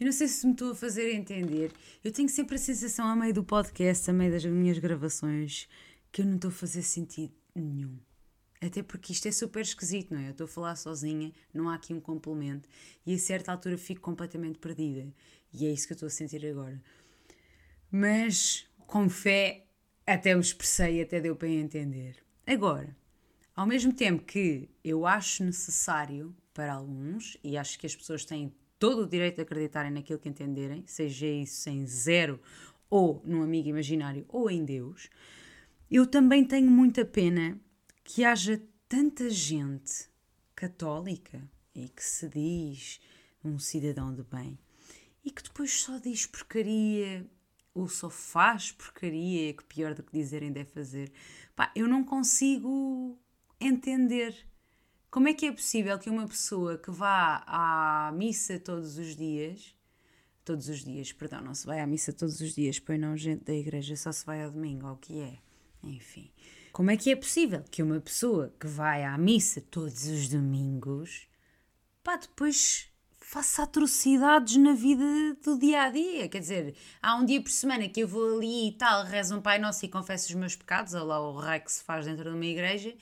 Eu 0.00 0.06
não 0.06 0.12
sei 0.12 0.26
se 0.26 0.44
me 0.44 0.50
estou 0.50 0.72
a 0.72 0.74
fazer 0.74 1.14
entender. 1.14 1.70
Eu 2.02 2.10
tenho 2.10 2.28
sempre 2.28 2.56
a 2.56 2.58
sensação, 2.58 3.06
a 3.06 3.14
meio 3.14 3.34
do 3.34 3.44
podcast, 3.44 4.10
a 4.10 4.12
meio 4.12 4.32
das 4.32 4.44
minhas 4.44 4.80
gravações, 4.80 5.68
que 6.10 6.22
eu 6.22 6.26
não 6.26 6.34
estou 6.34 6.48
a 6.48 6.52
fazer 6.52 6.82
sentido 6.82 7.32
nenhum. 7.54 7.96
Até 8.64 8.80
porque 8.80 9.12
isto 9.12 9.26
é 9.26 9.32
super 9.32 9.60
esquisito, 9.60 10.14
não 10.14 10.20
é? 10.20 10.28
Eu 10.28 10.30
estou 10.30 10.44
a 10.44 10.48
falar 10.48 10.76
sozinha, 10.76 11.32
não 11.52 11.68
há 11.68 11.74
aqui 11.74 11.92
um 11.92 12.00
complemento, 12.00 12.68
e 13.04 13.12
a 13.12 13.18
certa 13.18 13.50
altura 13.50 13.76
fico 13.76 14.00
completamente 14.00 14.58
perdida. 14.60 15.12
E 15.52 15.66
é 15.66 15.72
isso 15.72 15.86
que 15.86 15.92
eu 15.92 15.96
estou 15.96 16.06
a 16.06 16.10
sentir 16.10 16.46
agora. 16.46 16.80
Mas, 17.90 18.64
com 18.86 19.08
fé, 19.10 19.66
até 20.06 20.32
me 20.32 20.40
expressei, 20.40 21.02
até 21.02 21.20
deu 21.20 21.34
para 21.34 21.48
entender. 21.48 22.16
Agora, 22.46 22.96
ao 23.54 23.66
mesmo 23.66 23.92
tempo 23.92 24.22
que 24.22 24.70
eu 24.84 25.06
acho 25.06 25.42
necessário 25.42 26.34
para 26.54 26.72
alguns, 26.72 27.36
e 27.42 27.56
acho 27.56 27.76
que 27.78 27.86
as 27.86 27.96
pessoas 27.96 28.24
têm 28.24 28.54
todo 28.78 29.02
o 29.02 29.08
direito 29.08 29.36
de 29.36 29.42
acreditarem 29.42 29.90
naquilo 29.90 30.20
que 30.20 30.28
entenderem, 30.28 30.84
seja 30.86 31.26
isso 31.26 31.68
em 31.68 31.84
zero, 31.84 32.40
ou 32.88 33.20
num 33.24 33.42
amigo 33.42 33.68
imaginário, 33.68 34.24
ou 34.28 34.48
em 34.48 34.64
Deus, 34.64 35.10
eu 35.90 36.06
também 36.06 36.44
tenho 36.44 36.70
muita 36.70 37.04
pena 37.04 37.60
que 38.04 38.24
haja 38.24 38.62
tanta 38.88 39.30
gente 39.30 40.08
católica 40.54 41.42
e 41.74 41.88
que 41.88 42.04
se 42.04 42.28
diz 42.28 43.00
um 43.44 43.58
cidadão 43.58 44.14
de 44.14 44.22
bem 44.22 44.58
e 45.24 45.30
que 45.30 45.42
depois 45.42 45.80
só 45.80 45.98
diz 45.98 46.26
porcaria 46.26 47.26
ou 47.74 47.88
só 47.88 48.10
faz 48.10 48.70
porcaria, 48.70 49.52
que 49.54 49.64
pior 49.64 49.94
do 49.94 50.02
que 50.02 50.12
dizerem 50.12 50.52
deve 50.52 50.70
fazer. 50.70 51.10
Pá, 51.56 51.72
eu 51.74 51.88
não 51.88 52.04
consigo 52.04 53.18
entender 53.58 54.46
como 55.10 55.28
é 55.28 55.34
que 55.34 55.46
é 55.46 55.52
possível 55.52 55.98
que 55.98 56.10
uma 56.10 56.26
pessoa 56.26 56.78
que 56.78 56.90
vá 56.90 57.42
à 57.46 58.12
missa 58.12 58.58
todos 58.58 58.98
os 58.98 59.16
dias, 59.16 59.74
todos 60.44 60.68
os 60.68 60.84
dias, 60.84 61.12
perdão, 61.12 61.40
não 61.40 61.54
se 61.54 61.66
vai 61.66 61.80
à 61.80 61.86
missa 61.86 62.12
todos 62.12 62.40
os 62.40 62.54
dias, 62.54 62.78
pois 62.78 63.00
não, 63.00 63.16
gente 63.16 63.44
da 63.44 63.54
igreja 63.54 63.96
só 63.96 64.12
se 64.12 64.24
vai 64.24 64.42
ao 64.44 64.50
domingo, 64.50 64.86
ou 64.86 64.94
o 64.94 64.96
que 64.96 65.20
é, 65.20 65.38
enfim. 65.82 66.30
Como 66.72 66.90
é 66.90 66.96
que 66.96 67.10
é 67.10 67.16
possível 67.16 67.62
que 67.70 67.82
uma 67.82 68.00
pessoa 68.00 68.54
que 68.58 68.66
vai 68.66 69.04
à 69.04 69.18
missa 69.18 69.60
todos 69.60 70.06
os 70.06 70.26
domingos, 70.30 71.28
pá, 72.02 72.16
depois 72.16 72.90
faça 73.20 73.62
atrocidades 73.62 74.56
na 74.56 74.72
vida 74.72 75.04
do 75.44 75.58
dia 75.58 75.82
a 75.82 75.90
dia. 75.90 76.28
Quer 76.30 76.38
dizer, 76.38 76.74
há 77.02 77.14
um 77.16 77.26
dia 77.26 77.42
por 77.42 77.50
semana 77.50 77.86
que 77.90 78.00
eu 78.00 78.08
vou 78.08 78.38
ali 78.38 78.68
e 78.68 78.72
tal, 78.72 79.04
rezo 79.04 79.36
um 79.36 79.42
Pai 79.42 79.58
Nosso 79.58 79.84
e 79.84 79.88
confesso 79.88 80.30
os 80.30 80.34
meus 80.34 80.56
pecados, 80.56 80.94
olha 80.94 81.04
lá 81.04 81.20
o 81.20 81.36
raio 81.36 81.62
que 81.62 81.70
se 81.70 81.84
faz 81.84 82.06
dentro 82.06 82.24
de 82.24 82.34
uma 82.34 82.46
igreja, 82.46 82.94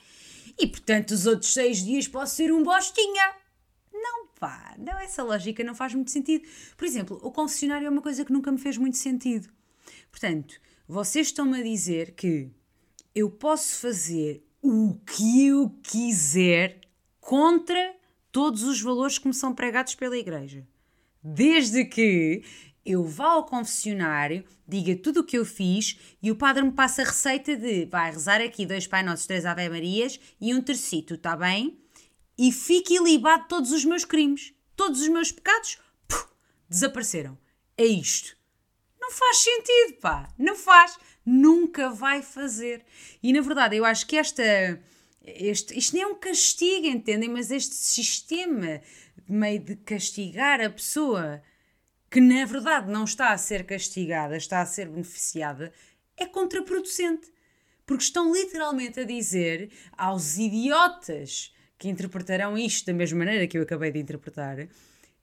e 0.59 0.67
portanto 0.67 1.11
os 1.11 1.25
outros 1.25 1.53
seis 1.53 1.81
dias 1.81 2.09
posso 2.09 2.35
ser 2.35 2.51
um 2.51 2.63
bostinha. 2.63 3.35
Não, 3.93 4.27
pá, 4.37 4.75
não, 4.77 4.99
essa 4.99 5.23
lógica 5.23 5.63
não 5.63 5.75
faz 5.75 5.93
muito 5.93 6.11
sentido. 6.11 6.45
Por 6.75 6.85
exemplo, 6.85 7.17
o 7.23 7.31
confessionário 7.31 7.87
é 7.87 7.89
uma 7.89 8.01
coisa 8.01 8.25
que 8.25 8.33
nunca 8.33 8.51
me 8.51 8.57
fez 8.57 8.77
muito 8.77 8.97
sentido. 8.97 9.47
Portanto, 10.11 10.59
vocês 10.89 11.27
estão-me 11.27 11.57
a 11.61 11.63
dizer 11.63 12.11
que 12.11 12.51
eu 13.13 13.29
posso 13.29 13.77
fazer 13.79 14.45
o 14.61 14.95
que 15.05 15.47
eu 15.47 15.69
quiser 15.83 16.81
contra 17.19 17.95
todos 18.31 18.63
os 18.63 18.81
valores 18.81 19.17
que 19.17 19.27
me 19.27 19.33
são 19.33 19.53
pregados 19.53 19.95
pela 19.95 20.17
Igreja. 20.17 20.65
Desde 21.23 21.85
que 21.85 22.43
eu 22.85 23.03
vá 23.03 23.31
ao 23.31 23.45
confessionário, 23.45 24.43
diga 24.67 24.95
tudo 24.95 25.19
o 25.19 25.23
que 25.23 25.37
eu 25.37 25.45
fiz 25.45 25.97
e 26.21 26.31
o 26.31 26.35
padre 26.35 26.63
me 26.63 26.71
passa 26.71 27.01
a 27.01 27.05
receita 27.05 27.55
de 27.55 27.85
vai 27.85 28.11
rezar 28.11 28.41
aqui 28.41 28.65
dois 28.65 28.87
Pai 28.87 29.03
Nossos, 29.03 29.27
três 29.27 29.45
Ave 29.45 29.69
Marias 29.69 30.19
e 30.39 30.53
um 30.53 30.61
tercito, 30.61 31.15
está 31.15 31.35
bem? 31.35 31.79
E 32.37 32.51
fique 32.51 32.95
ilibado 32.95 33.45
todos 33.47 33.71
os 33.71 33.85
meus 33.85 34.05
crimes. 34.05 34.53
Todos 34.75 35.01
os 35.01 35.07
meus 35.09 35.31
pecados 35.31 35.77
puf, 36.07 36.25
desapareceram. 36.67 37.37
É 37.77 37.85
isto. 37.85 38.35
Não 38.99 39.11
faz 39.11 39.37
sentido, 39.37 39.99
pá. 39.99 40.27
Não 40.39 40.55
faz. 40.55 40.97
Nunca 41.31 41.89
vai 41.89 42.21
fazer. 42.21 42.83
E 43.23 43.31
na 43.31 43.41
verdade, 43.41 43.75
eu 43.77 43.85
acho 43.85 44.05
que 44.05 44.17
esta 44.17 44.43
este, 45.23 45.77
isto 45.77 45.93
nem 45.93 46.03
é 46.03 46.07
um 46.07 46.15
castigo, 46.15 46.87
entendem? 46.87 47.29
Mas 47.29 47.51
este 47.51 47.75
sistema 47.75 48.81
meio 49.27 49.59
de 49.59 49.75
castigar 49.75 50.59
a 50.59 50.69
pessoa 50.69 51.41
que 52.09 52.19
na 52.19 52.43
verdade 52.45 52.91
não 52.91 53.05
está 53.05 53.31
a 53.31 53.37
ser 53.37 53.65
castigada, 53.65 54.35
está 54.35 54.61
a 54.61 54.65
ser 54.65 54.89
beneficiada, 54.89 55.71
é 56.17 56.25
contraproducente. 56.25 57.31
Porque 57.85 58.03
estão 58.03 58.31
literalmente 58.33 58.99
a 58.99 59.03
dizer 59.03 59.71
aos 59.97 60.37
idiotas 60.37 61.53
que 61.77 61.89
interpretarão 61.89 62.57
isto 62.57 62.85
da 62.85 62.93
mesma 62.93 63.19
maneira 63.19 63.47
que 63.47 63.57
eu 63.57 63.63
acabei 63.63 63.91
de 63.91 63.99
interpretar: 63.99 64.67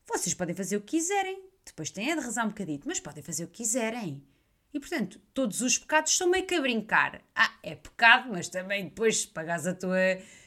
vocês 0.06 0.34
podem 0.34 0.54
fazer 0.54 0.76
o 0.76 0.80
que 0.80 0.98
quiserem, 0.98 1.42
depois 1.64 1.90
têm 1.90 2.12
a 2.12 2.16
de 2.16 2.22
rezar 2.22 2.44
um 2.44 2.48
bocadito, 2.48 2.86
mas 2.86 3.00
podem 3.00 3.22
fazer 3.22 3.44
o 3.44 3.48
que 3.48 3.58
quiserem. 3.58 4.22
E 4.78 4.80
portanto, 4.80 5.20
todos 5.34 5.60
os 5.60 5.76
pecados 5.76 6.16
são 6.16 6.30
meio 6.30 6.46
que 6.46 6.54
a 6.54 6.60
brincar. 6.60 7.20
Ah, 7.34 7.52
é 7.64 7.74
pecado, 7.74 8.28
mas 8.30 8.48
também 8.48 8.84
depois 8.84 9.22
se 9.22 9.26
pagares 9.26 9.66
a 9.66 9.74
tua. 9.74 9.98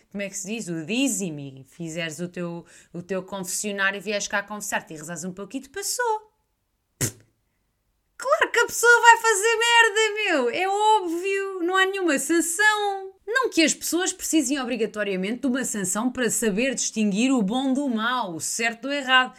Como 0.09 0.23
é 0.23 0.29
que 0.29 0.37
se 0.37 0.47
diz? 0.47 0.69
O 0.69 0.85
dízimo 0.85 1.65
fizeres 1.67 2.21
o 2.21 2.29
teu, 2.29 2.65
o 2.93 3.01
teu 3.01 3.23
confessionário 3.23 3.97
e 3.97 3.99
vieres 3.99 4.29
cá 4.29 4.41
confessar-te 4.41 4.93
e 4.93 4.97
rezas 4.97 5.25
um 5.25 5.33
pouquinho, 5.33 5.69
passou. 5.69 6.31
Claro 8.15 8.51
que 8.53 8.59
a 8.59 8.67
pessoa 8.67 9.01
vai 9.01 9.17
fazer 9.17 9.57
merda, 9.57 10.13
meu! 10.23 10.49
É 10.49 10.69
óbvio! 10.69 11.63
Não 11.63 11.75
há 11.75 11.85
nenhuma 11.85 12.17
sanção! 12.17 13.13
Não 13.27 13.49
que 13.49 13.61
as 13.61 13.73
pessoas 13.73 14.13
precisem 14.13 14.61
obrigatoriamente 14.61 15.41
de 15.41 15.47
uma 15.47 15.65
sanção 15.65 16.09
para 16.09 16.29
saber 16.29 16.73
distinguir 16.73 17.33
o 17.33 17.41
bom 17.41 17.73
do 17.73 17.89
mau, 17.89 18.35
o 18.35 18.39
certo 18.39 18.83
do 18.83 18.93
errado 18.93 19.37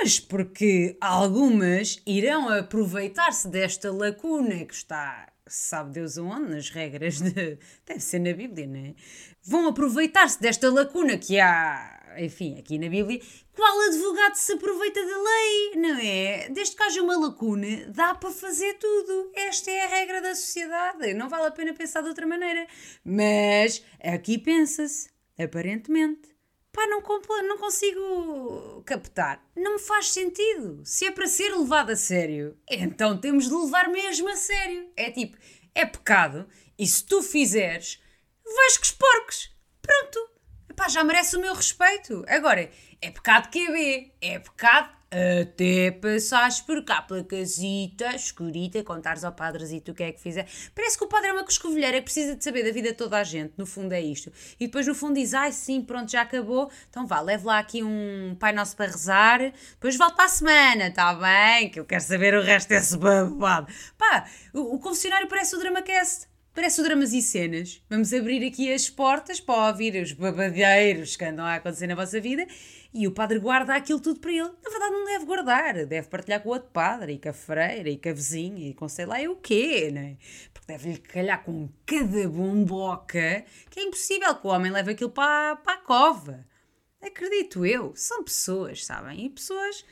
mas 0.00 0.18
porque 0.18 0.96
algumas 1.00 2.00
irão 2.06 2.48
aproveitar-se 2.48 3.48
desta 3.48 3.92
lacuna 3.92 4.64
que 4.64 4.74
está, 4.74 5.28
sabe 5.46 5.92
Deus 5.92 6.18
onde, 6.18 6.50
nas 6.50 6.70
regras 6.70 7.20
de. 7.20 7.58
deve 7.86 8.00
ser 8.00 8.18
na 8.18 8.32
Bíblia, 8.32 8.66
não 8.66 8.80
é? 8.80 8.94
Vão 9.42 9.68
aproveitar-se 9.68 10.40
desta 10.40 10.70
lacuna 10.72 11.16
que 11.16 11.38
há, 11.38 12.16
enfim, 12.18 12.58
aqui 12.58 12.78
na 12.78 12.88
Bíblia. 12.88 13.20
Qual 13.54 13.88
advogado 13.88 14.34
se 14.34 14.52
aproveita 14.52 15.00
da 15.00 15.16
lei, 15.16 15.72
não 15.76 15.98
é? 16.00 16.48
Desde 16.48 16.74
que 16.74 16.82
haja 16.82 17.02
uma 17.02 17.16
lacuna, 17.16 17.86
dá 17.88 18.14
para 18.14 18.30
fazer 18.30 18.74
tudo. 18.74 19.30
Esta 19.34 19.70
é 19.70 19.84
a 19.84 19.88
regra 19.88 20.20
da 20.20 20.34
sociedade. 20.34 21.14
Não 21.14 21.28
vale 21.28 21.46
a 21.46 21.50
pena 21.52 21.72
pensar 21.72 22.02
de 22.02 22.08
outra 22.08 22.26
maneira. 22.26 22.66
Mas 23.04 23.84
aqui 24.02 24.38
pensa-se, 24.38 25.08
aparentemente 25.38 26.33
pá, 26.74 26.86
não, 26.88 27.00
não 27.48 27.56
consigo 27.56 28.82
captar. 28.84 29.42
Não 29.56 29.78
faz 29.78 30.10
sentido. 30.10 30.82
Se 30.84 31.06
é 31.06 31.10
para 31.12 31.28
ser 31.28 31.54
levado 31.54 31.90
a 31.90 31.96
sério, 31.96 32.58
então 32.68 33.16
temos 33.16 33.48
de 33.48 33.54
levar 33.54 33.88
mesmo 33.88 34.28
a 34.28 34.36
sério. 34.36 34.90
É 34.96 35.10
tipo, 35.10 35.38
é 35.74 35.86
pecado 35.86 36.46
e 36.76 36.86
se 36.86 37.04
tu 37.04 37.22
fizeres, 37.22 38.02
vais 38.44 38.76
com 38.76 38.82
os 38.82 38.90
porcos. 38.90 39.56
Pronto. 39.80 40.30
Epá, 40.68 40.88
já 40.88 41.04
merece 41.04 41.36
o 41.36 41.40
meu 41.40 41.54
respeito. 41.54 42.24
Agora, 42.26 42.68
é 43.00 43.10
pecado 43.10 43.48
QB, 43.50 44.12
é 44.20 44.38
pecado 44.40 44.92
até 45.42 45.92
passares 45.92 46.60
por 46.60 46.84
cá 46.84 47.00
pela 47.02 47.22
casita 47.22 48.14
escurita, 48.16 48.82
contares 48.82 49.22
ao 49.22 49.32
padrezito 49.32 49.92
o 49.92 49.94
que 49.94 50.02
é 50.02 50.12
que 50.12 50.20
fizer. 50.20 50.46
Parece 50.74 50.98
que 50.98 51.04
o 51.04 51.06
padre 51.06 51.28
é 51.28 51.32
uma 51.32 51.44
coscovilheira 51.44 51.98
que 51.98 52.04
precisa 52.04 52.34
de 52.34 52.42
saber 52.42 52.64
da 52.64 52.72
vida 52.72 52.88
de 52.88 52.94
toda 52.94 53.18
a 53.18 53.24
gente, 53.24 53.54
no 53.56 53.64
fundo 53.64 53.92
é 53.92 54.00
isto. 54.00 54.32
E 54.58 54.66
depois 54.66 54.86
no 54.86 54.94
fundo 54.94 55.14
diz, 55.14 55.32
ai 55.32 55.52
sim, 55.52 55.80
pronto, 55.80 56.10
já 56.10 56.22
acabou, 56.22 56.68
então 56.90 57.06
vá, 57.06 57.20
leve 57.20 57.46
lá 57.46 57.60
aqui 57.60 57.82
um 57.82 58.36
Pai 58.40 58.52
Nosso 58.52 58.76
para 58.76 58.90
rezar, 58.90 59.38
depois 59.70 59.96
volto 59.96 60.16
para 60.16 60.24
a 60.24 60.28
semana, 60.28 60.88
está 60.88 61.14
bem? 61.14 61.70
Que 61.70 61.78
eu 61.78 61.84
quero 61.84 62.02
saber 62.02 62.34
o 62.34 62.42
resto 62.42 62.68
desse 62.68 62.96
babado. 62.96 63.72
Pá, 63.96 64.26
o, 64.52 64.74
o 64.74 64.78
confessionário 64.80 65.28
parece 65.28 65.54
o 65.54 65.58
DramaCast. 65.58 66.34
Parece 66.54 66.80
o 66.80 66.84
Dramas 66.84 67.12
e 67.12 67.20
Cenas. 67.20 67.82
Vamos 67.90 68.12
abrir 68.12 68.46
aqui 68.46 68.72
as 68.72 68.88
portas 68.88 69.40
para 69.40 69.70
ouvir 69.70 70.00
os 70.00 70.12
babadeiros 70.12 71.16
que 71.16 71.24
andam 71.24 71.44
a 71.44 71.56
acontecer 71.56 71.88
na 71.88 71.96
vossa 71.96 72.20
vida 72.20 72.46
e 72.94 73.08
o 73.08 73.12
padre 73.12 73.40
guarda 73.40 73.74
aquilo 73.74 73.98
tudo 73.98 74.20
para 74.20 74.30
ele. 74.30 74.42
Na 74.62 74.70
verdade, 74.70 74.92
não 74.92 75.04
deve 75.04 75.24
guardar, 75.24 75.84
deve 75.84 76.08
partilhar 76.08 76.40
com 76.40 76.48
o 76.48 76.52
outro 76.52 76.70
padre 76.70 77.14
e 77.14 77.18
com 77.18 77.28
a 77.28 77.32
freira 77.32 77.90
e 77.90 77.98
com 77.98 78.08
a 78.08 78.12
vizinha 78.12 78.68
e 78.70 78.72
com 78.72 78.88
sei 78.88 79.04
lá 79.04 79.20
e 79.20 79.26
o 79.26 79.34
quê, 79.34 79.90
né? 79.90 80.16
Porque 80.52 80.68
deve-lhe 80.68 80.98
calhar 80.98 81.42
com 81.42 81.68
cada 81.84 82.28
bomboca 82.28 83.44
que 83.68 83.80
é 83.80 83.82
impossível 83.82 84.36
que 84.36 84.46
o 84.46 84.50
homem 84.50 84.70
leve 84.70 84.92
aquilo 84.92 85.10
para, 85.10 85.56
para 85.56 85.74
a 85.74 85.82
cova. 85.82 86.46
Acredito 87.02 87.66
eu. 87.66 87.92
São 87.96 88.22
pessoas, 88.22 88.84
sabem? 88.84 89.26
E 89.26 89.30
pessoas 89.30 89.84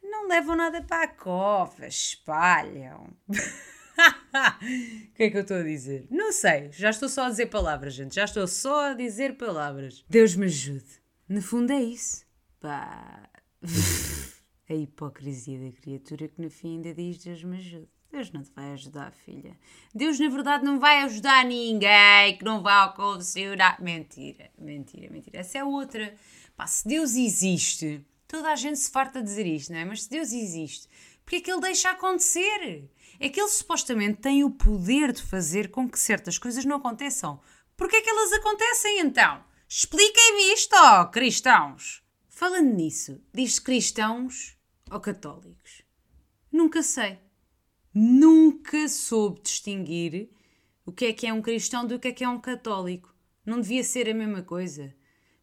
não 0.00 0.28
levam 0.28 0.54
nada 0.54 0.80
para 0.80 1.02
a 1.02 1.08
cova, 1.08 1.86
espalham. 1.86 3.12
O 3.96 5.14
que 5.14 5.22
é 5.22 5.30
que 5.30 5.36
eu 5.36 5.42
estou 5.42 5.58
a 5.58 5.62
dizer? 5.62 6.08
Não 6.10 6.32
sei, 6.32 6.68
já 6.72 6.90
estou 6.90 7.08
só 7.08 7.26
a 7.26 7.30
dizer 7.30 7.46
palavras, 7.46 7.94
gente. 7.94 8.16
Já 8.16 8.24
estou 8.24 8.44
só 8.48 8.90
a 8.90 8.94
dizer 8.94 9.36
palavras. 9.36 10.04
Deus 10.08 10.34
me 10.34 10.46
ajude. 10.46 11.00
No 11.28 11.40
fundo 11.40 11.72
é 11.72 11.80
isso. 11.80 12.23
Pá. 12.64 13.28
A 14.70 14.72
hipocrisia 14.72 15.58
da 15.58 15.70
criatura 15.78 16.26
que 16.26 16.40
no 16.40 16.48
fim 16.48 16.76
ainda 16.76 16.94
diz 16.94 17.18
Deus 17.18 17.44
me 17.44 17.58
ajude. 17.58 17.86
Deus 18.10 18.30
não 18.32 18.42
te 18.42 18.50
vai 18.52 18.72
ajudar, 18.72 19.12
filha. 19.12 19.54
Deus, 19.94 20.18
na 20.18 20.30
verdade, 20.30 20.64
não 20.64 20.80
vai 20.80 21.02
ajudar 21.02 21.44
ninguém 21.44 22.38
que 22.38 22.44
não 22.44 22.62
vá 22.62 22.88
condicionar. 22.88 23.82
Mentira, 23.82 24.50
mentira, 24.56 25.12
mentira. 25.12 25.40
Essa 25.40 25.58
é 25.58 25.64
outra. 25.64 26.14
Pá, 26.56 26.66
se 26.66 26.88
Deus 26.88 27.14
existe, 27.14 28.02
toda 28.26 28.50
a 28.50 28.56
gente 28.56 28.78
se 28.78 28.90
farta 28.90 29.20
de 29.20 29.26
dizer 29.26 29.46
isto, 29.46 29.70
não 29.70 29.80
é? 29.80 29.84
Mas 29.84 30.04
se 30.04 30.08
Deus 30.08 30.32
existe, 30.32 30.88
porque 31.22 31.36
é 31.36 31.40
que 31.42 31.52
Ele 31.52 31.60
deixa 31.60 31.90
acontecer? 31.90 32.88
é 33.20 33.28
que 33.28 33.40
ele 33.40 33.48
supostamente 33.48 34.20
tem 34.20 34.42
o 34.42 34.50
poder 34.50 35.12
de 35.12 35.22
fazer 35.22 35.70
com 35.70 35.88
que 35.88 35.98
certas 35.98 36.36
coisas 36.38 36.64
não 36.64 36.76
aconteçam. 36.76 37.40
Porquê 37.76 37.96
é 37.96 38.00
que 38.00 38.10
elas 38.10 38.32
acontecem 38.32 39.00
então? 39.00 39.44
Expliquem-me 39.68 40.52
isto, 40.54 40.74
oh, 40.74 41.06
cristãos! 41.10 42.03
Falando 42.36 42.74
nisso, 42.74 43.22
diz 43.32 43.60
cristãos 43.60 44.58
ou 44.90 44.98
católicos? 44.98 45.82
Nunca 46.50 46.82
sei. 46.82 47.20
Nunca 47.94 48.88
soube 48.88 49.40
distinguir 49.40 50.30
o 50.84 50.90
que 50.90 51.04
é 51.04 51.12
que 51.12 51.28
é 51.28 51.32
um 51.32 51.40
cristão 51.40 51.86
do 51.86 51.96
que 51.96 52.08
é 52.08 52.12
que 52.12 52.24
é 52.24 52.28
um 52.28 52.40
católico. 52.40 53.14
Não 53.46 53.60
devia 53.60 53.84
ser 53.84 54.10
a 54.10 54.14
mesma 54.14 54.42
coisa. 54.42 54.92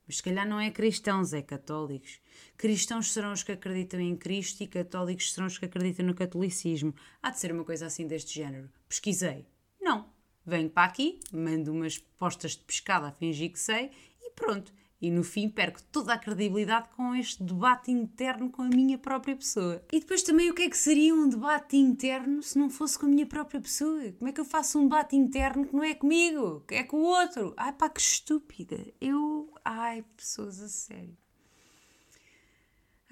Mas 0.06 0.18
se 0.18 0.24
calhar 0.24 0.46
não 0.46 0.60
é 0.60 0.70
cristãos, 0.70 1.32
é 1.32 1.42
católicos. 1.42 2.20
Cristãos 2.58 3.14
serão 3.14 3.32
os 3.32 3.42
que 3.42 3.54
acreditam 3.54 4.02
em 4.02 4.18
Cristo 4.18 4.62
e 4.62 4.68
católicos 4.68 5.32
serão 5.32 5.48
os 5.48 5.58
que 5.58 5.64
acreditam 5.64 6.06
no 6.06 6.14
catolicismo. 6.14 6.94
Há 7.24 7.30
de 7.30 7.40
ser 7.40 7.54
uma 7.54 7.64
coisa 7.64 7.86
assim 7.86 8.06
deste 8.06 8.36
género. 8.36 8.70
Pesquisei. 8.90 9.48
Não. 9.80 10.10
Venho 10.46 10.70
para 10.70 10.90
aqui, 10.90 11.22
mando 11.32 11.72
umas 11.72 11.98
postas 11.98 12.52
de 12.52 12.66
pescada 12.66 13.08
a 13.08 13.12
fingir 13.14 13.50
que 13.50 13.60
sei 13.60 13.92
e 14.22 14.32
pronto. 14.32 14.74
E 15.02 15.10
no 15.10 15.24
fim 15.24 15.50
perco 15.50 15.82
toda 15.92 16.14
a 16.14 16.18
credibilidade 16.18 16.90
com 16.96 17.16
este 17.16 17.44
debate 17.44 17.92
interno 17.92 18.50
com 18.50 18.62
a 18.62 18.70
minha 18.70 18.98
própria 18.98 19.36
pessoa. 19.36 19.84
E 19.92 20.00
depois 20.00 20.22
também 20.22 20.50
o 20.50 20.54
que 20.54 20.64
é 20.64 20.70
que 20.70 20.78
seria 20.78 21.14
um 21.14 21.28
debate 21.28 21.76
interno 21.76 22.44
se 22.44 22.60
não 22.60 22.70
fosse 22.70 23.00
com 23.00 23.08
a 23.08 23.10
minha 23.10 23.26
própria 23.26 23.60
pessoa? 23.60 24.12
Como 24.20 24.30
é 24.30 24.32
que 24.32 24.40
eu 24.40 24.46
faço 24.46 24.80
um 24.80 24.84
debate 24.84 25.16
interno 25.16 25.66
que 25.66 25.76
não 25.76 25.84
é 25.84 25.96
comigo, 25.96 26.64
que 26.68 26.76
é 26.76 26.84
com 26.84 26.98
o 26.98 27.06
outro? 27.06 27.54
Ai 27.58 27.74
pá, 27.74 27.90
que 27.90 28.00
estúpida. 28.00 28.78
Eu. 29.00 29.54
Ai, 29.66 30.04
pessoas 30.16 30.62
a 30.62 30.68
sério. 30.68 31.18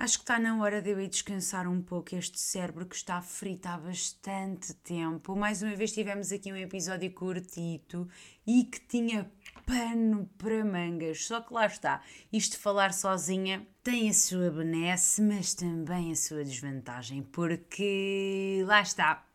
Acho 0.02 0.20
que 0.20 0.24
está 0.24 0.40
na 0.40 0.58
hora 0.62 0.82
de 0.82 0.92
eu 0.92 1.02
ir 1.02 1.10
descansar 1.10 1.68
um 1.68 1.82
pouco 1.82 2.16
este 2.16 2.40
cérebro 2.40 2.86
que 2.86 2.96
está 2.96 3.22
frito 3.22 3.68
há 3.68 3.78
bastante 3.78 4.74
tempo. 4.76 5.36
Mais 5.36 5.62
uma 5.62 5.76
vez 5.76 5.92
tivemos 5.92 6.32
aqui 6.32 6.54
um 6.54 6.56
episódio 6.56 7.12
curtito 7.12 8.08
e 8.48 8.64
que 8.64 8.80
tinha 8.80 9.30
pano 9.66 10.26
para 10.38 10.64
mangas. 10.64 11.26
Só 11.26 11.42
que 11.42 11.54
lá 11.54 11.66
está, 11.66 12.02
isto 12.32 12.54
de 12.54 12.60
falar 12.60 12.94
sozinha 12.94 13.68
tem 13.84 14.10
a 14.10 14.14
sua 14.14 14.50
benesse, 14.50 15.22
mas 15.22 15.54
também 15.54 16.14
a 16.14 16.16
sua 16.16 16.46
desvantagem, 16.46 17.22
porque 17.22 18.64
lá 18.66 18.82
está. 18.82 19.28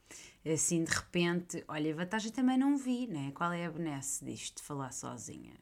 Assim 0.51 0.83
de 0.83 0.91
repente, 0.91 1.63
olha, 1.69 1.93
a 1.93 1.97
vantagem 1.97 2.33
também 2.33 2.57
não 2.57 2.79
vi, 2.79 3.07
né? 3.07 3.33
Qual 3.35 3.53
é 3.53 3.67
a 3.67 3.71
benesse 3.71 4.25
disto 4.25 4.57
de 4.57 4.63
falar 4.63 4.93
sozinha? 4.93 5.53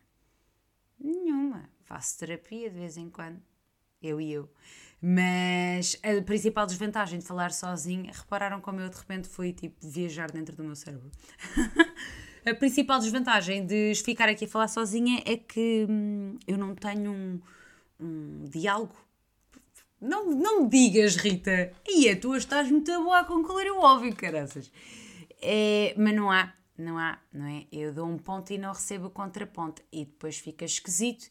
Nenhuma. 0.97 1.69
Faço 1.83 2.21
terapia 2.21 2.71
de 2.71 2.79
vez 2.79 2.97
em 2.97 3.11
quando. 3.11 3.43
Eu 4.01 4.21
e 4.21 4.33
eu. 4.33 4.49
Mas 5.05 5.99
a 6.05 6.23
principal 6.23 6.65
desvantagem 6.65 7.19
de 7.19 7.25
falar 7.25 7.51
sozinha, 7.51 8.13
repararam 8.15 8.61
como 8.61 8.81
eu 8.81 8.89
de 8.89 8.97
repente 8.97 9.27
fui 9.27 9.53
tipo 9.53 9.75
viajar 9.85 10.31
dentro 10.31 10.55
do 10.55 10.63
meu 10.63 10.77
cérebro. 10.77 11.11
a 12.47 12.55
principal 12.55 13.01
desvantagem 13.01 13.67
de 13.67 13.93
ficar 13.97 14.29
aqui 14.29 14.45
a 14.45 14.49
falar 14.49 14.69
sozinha 14.69 15.21
é 15.27 15.37
que 15.37 15.87
hum, 15.91 16.39
eu 16.47 16.57
não 16.57 16.77
tenho 16.77 17.11
um, 17.11 17.41
um 17.99 18.45
diálogo. 18.49 18.95
Não, 20.01 20.31
não 20.31 20.63
me 20.63 20.69
digas, 20.69 21.17
Rita, 21.17 21.73
e 21.85 22.09
a 22.09 22.17
tua 22.17 22.39
estás 22.39 22.71
muito 22.71 22.93
boa 23.03 23.21
a 23.21 23.25
concluir 23.25 23.73
o 23.73 23.81
óbvio, 23.81 24.15
caraças. 24.15 24.71
É, 25.41 25.95
mas 25.97 26.15
não 26.15 26.31
há, 26.31 26.53
não 26.79 26.97
há, 26.97 27.19
não 27.33 27.47
é? 27.47 27.67
Eu 27.73 27.93
dou 27.93 28.07
um 28.07 28.19
ponto 28.19 28.53
e 28.53 28.59
não 28.59 28.73
recebo 28.73 29.07
o 29.07 29.11
contraponto, 29.11 29.83
e 29.93 30.05
depois 30.05 30.39
fica 30.39 30.65
esquisito 30.65 31.29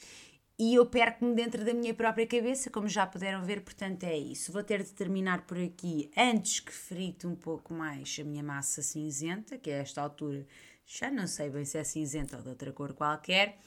e 0.62 0.76
eu 0.76 0.86
perco-me 0.86 1.34
dentro 1.34 1.66
da 1.66 1.74
minha 1.74 1.92
própria 1.92 2.28
cabeça, 2.28 2.70
como 2.70 2.88
já 2.88 3.08
puderam 3.08 3.44
ver, 3.44 3.62
portanto 3.62 4.04
é 4.04 4.16
isso. 4.16 4.52
Vou 4.52 4.64
ter 4.64 4.84
de 4.84 4.92
terminar 4.92 5.48
por 5.48 5.58
aqui 5.58 6.12
antes 6.16 6.60
que 6.60 6.72
frite 6.72 7.26
um 7.26 7.36
pouco 7.36 7.74
mais 7.74 8.16
a 8.22 8.24
minha 8.24 8.44
massa 8.44 8.84
cinzenta, 8.84 9.58
que 9.58 9.72
a 9.72 9.78
esta 9.78 10.04
altura 10.04 10.46
já 10.86 11.10
não 11.10 11.26
sei 11.26 11.50
bem 11.50 11.66
se 11.66 11.80
é 11.80 11.84
cinzenta 11.84 12.38
ou 12.38 12.44
de 12.44 12.50
outra 12.50 12.72
cor 12.72 12.94
qualquer. 12.94 13.58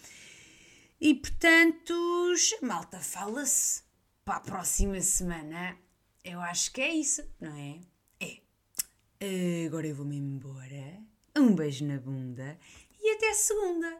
E 1.01 1.15
portanto, 1.15 2.33
malta, 2.63 3.01
fala-se 3.01 3.83
para 4.25 4.37
a 4.37 4.41
próxima 4.41 5.01
semana. 5.01 5.77
Eu 6.23 6.39
acho 6.43 6.73
que 6.73 6.81
é 6.81 6.95
isso, 6.95 7.29
não 7.41 7.57
é? 7.57 7.81
É. 8.21 9.67
Agora 9.67 9.89
eu 9.89 9.97
vou-me 9.97 10.17
embora. 10.17 11.03
Um 11.37 11.57
beijo 11.57 11.85
na 11.87 11.99
bunda 11.99 12.57
e 13.01 13.17
até 13.17 13.35
segunda. 13.35 13.99